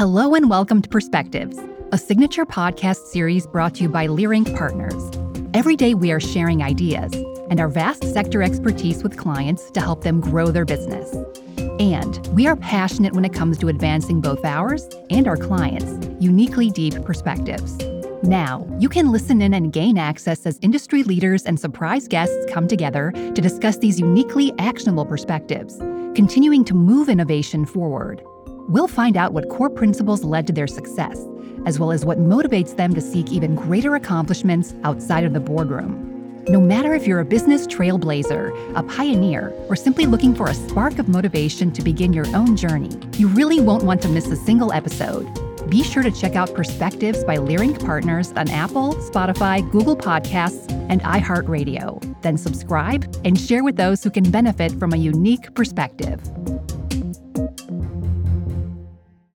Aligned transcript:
Hello 0.00 0.34
and 0.34 0.48
welcome 0.48 0.80
to 0.80 0.88
Perspectives, 0.88 1.58
a 1.92 1.98
signature 1.98 2.46
podcast 2.46 3.08
series 3.08 3.46
brought 3.46 3.74
to 3.74 3.82
you 3.82 3.90
by 3.90 4.06
Leerink 4.06 4.56
Partners. 4.56 5.10
Every 5.52 5.76
day 5.76 5.92
we 5.92 6.10
are 6.10 6.18
sharing 6.18 6.62
ideas 6.62 7.12
and 7.50 7.60
our 7.60 7.68
vast 7.68 8.04
sector 8.04 8.42
expertise 8.42 9.02
with 9.02 9.18
clients 9.18 9.70
to 9.72 9.80
help 9.82 10.02
them 10.02 10.22
grow 10.22 10.46
their 10.52 10.64
business. 10.64 11.14
And 11.78 12.26
we 12.28 12.46
are 12.46 12.56
passionate 12.56 13.12
when 13.12 13.26
it 13.26 13.34
comes 13.34 13.58
to 13.58 13.68
advancing 13.68 14.22
both 14.22 14.42
ours 14.42 14.88
and 15.10 15.28
our 15.28 15.36
clients' 15.36 16.08
uniquely 16.18 16.70
deep 16.70 16.94
perspectives. 17.04 17.76
Now, 18.22 18.66
you 18.78 18.88
can 18.88 19.12
listen 19.12 19.42
in 19.42 19.52
and 19.52 19.70
gain 19.70 19.98
access 19.98 20.46
as 20.46 20.58
industry 20.62 21.02
leaders 21.02 21.44
and 21.44 21.60
surprise 21.60 22.08
guests 22.08 22.46
come 22.50 22.66
together 22.66 23.12
to 23.12 23.42
discuss 23.42 23.76
these 23.76 24.00
uniquely 24.00 24.54
actionable 24.58 25.04
perspectives, 25.04 25.76
continuing 26.14 26.64
to 26.64 26.74
move 26.74 27.10
innovation 27.10 27.66
forward. 27.66 28.22
We'll 28.70 28.86
find 28.86 29.16
out 29.16 29.32
what 29.32 29.48
core 29.48 29.68
principles 29.68 30.22
led 30.22 30.46
to 30.46 30.52
their 30.52 30.68
success, 30.68 31.26
as 31.66 31.80
well 31.80 31.90
as 31.90 32.04
what 32.04 32.18
motivates 32.20 32.76
them 32.76 32.94
to 32.94 33.00
seek 33.00 33.32
even 33.32 33.56
greater 33.56 33.96
accomplishments 33.96 34.76
outside 34.84 35.24
of 35.24 35.32
the 35.32 35.40
boardroom. 35.40 36.44
No 36.46 36.60
matter 36.60 36.94
if 36.94 37.04
you're 37.04 37.18
a 37.18 37.24
business 37.24 37.66
trailblazer, 37.66 38.76
a 38.76 38.84
pioneer, 38.84 39.52
or 39.68 39.74
simply 39.74 40.06
looking 40.06 40.36
for 40.36 40.48
a 40.48 40.54
spark 40.54 41.00
of 41.00 41.08
motivation 41.08 41.72
to 41.72 41.82
begin 41.82 42.12
your 42.12 42.28
own 42.28 42.56
journey, 42.56 42.96
you 43.18 43.26
really 43.26 43.60
won't 43.60 43.82
want 43.82 44.02
to 44.02 44.08
miss 44.08 44.28
a 44.28 44.36
single 44.36 44.72
episode. 44.72 45.28
Be 45.68 45.82
sure 45.82 46.04
to 46.04 46.12
check 46.12 46.36
out 46.36 46.54
Perspectives 46.54 47.24
by 47.24 47.38
Leerink 47.38 47.84
Partners 47.84 48.30
on 48.36 48.48
Apple, 48.50 48.94
Spotify, 48.94 49.68
Google 49.72 49.96
Podcasts, 49.96 50.70
and 50.88 51.02
iHeartRadio. 51.02 52.22
Then 52.22 52.38
subscribe 52.38 53.16
and 53.24 53.38
share 53.38 53.64
with 53.64 53.76
those 53.76 54.04
who 54.04 54.10
can 54.10 54.30
benefit 54.30 54.70
from 54.78 54.92
a 54.92 54.96
unique 54.96 55.52
perspective. 55.56 56.20